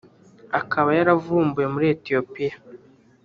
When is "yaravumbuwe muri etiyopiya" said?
0.97-2.55